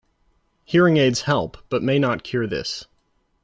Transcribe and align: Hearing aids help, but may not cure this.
Hearing 0.65 0.97
aids 0.97 1.21
help, 1.21 1.57
but 1.69 1.83
may 1.83 1.99
not 1.99 2.23
cure 2.23 2.47
this. 2.47 2.87